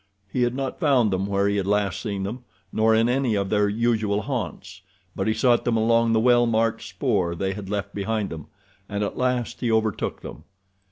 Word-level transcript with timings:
He 0.33 0.41
had 0.41 0.55
not 0.55 0.79
found 0.79 1.11
them 1.11 1.27
where 1.27 1.47
he 1.47 1.57
had 1.57 1.67
last 1.67 2.01
seen 2.01 2.23
them, 2.23 2.43
nor 2.73 2.95
in 2.95 3.07
any 3.07 3.35
of 3.35 3.51
their 3.51 3.69
usual 3.69 4.23
haunts; 4.23 4.81
but 5.15 5.27
he 5.27 5.33
sought 5.35 5.63
them 5.63 5.77
along 5.77 6.11
the 6.13 6.19
well 6.19 6.47
marked 6.47 6.81
spoor 6.81 7.35
they 7.35 7.53
had 7.53 7.69
left 7.69 7.93
behind 7.93 8.31
them, 8.31 8.47
and 8.89 9.03
at 9.03 9.15
last 9.15 9.59
he 9.59 9.71
overtook 9.71 10.21
them. 10.21 10.43